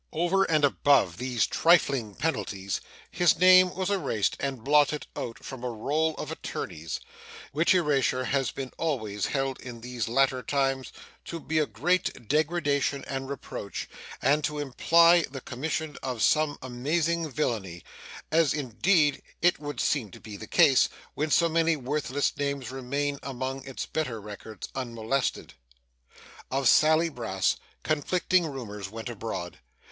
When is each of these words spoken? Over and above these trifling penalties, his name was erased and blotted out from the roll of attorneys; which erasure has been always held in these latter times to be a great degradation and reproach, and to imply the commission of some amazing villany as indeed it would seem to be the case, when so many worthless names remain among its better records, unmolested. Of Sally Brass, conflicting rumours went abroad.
Over 0.13 0.45
and 0.45 0.65
above 0.65 1.17
these 1.17 1.45
trifling 1.45 2.15
penalties, 2.15 2.81
his 3.11 3.37
name 3.37 3.75
was 3.75 3.91
erased 3.91 4.35
and 4.39 4.63
blotted 4.63 5.05
out 5.15 5.43
from 5.45 5.61
the 5.61 5.67
roll 5.67 6.15
of 6.15 6.31
attorneys; 6.31 6.99
which 7.51 7.75
erasure 7.75 8.23
has 8.23 8.49
been 8.49 8.71
always 8.79 9.27
held 9.27 9.59
in 9.61 9.81
these 9.81 10.07
latter 10.07 10.41
times 10.41 10.91
to 11.25 11.39
be 11.39 11.59
a 11.59 11.67
great 11.67 12.27
degradation 12.27 13.05
and 13.05 13.29
reproach, 13.29 13.87
and 14.23 14.43
to 14.45 14.57
imply 14.57 15.21
the 15.29 15.39
commission 15.39 15.95
of 16.01 16.23
some 16.23 16.57
amazing 16.63 17.29
villany 17.29 17.83
as 18.31 18.55
indeed 18.55 19.21
it 19.43 19.59
would 19.59 19.79
seem 19.79 20.09
to 20.09 20.19
be 20.19 20.35
the 20.35 20.47
case, 20.47 20.89
when 21.13 21.29
so 21.29 21.47
many 21.47 21.75
worthless 21.75 22.35
names 22.37 22.71
remain 22.71 23.19
among 23.21 23.63
its 23.67 23.85
better 23.85 24.19
records, 24.19 24.67
unmolested. 24.73 25.53
Of 26.49 26.67
Sally 26.67 27.09
Brass, 27.09 27.57
conflicting 27.83 28.47
rumours 28.47 28.89
went 28.89 29.07
abroad. 29.07 29.59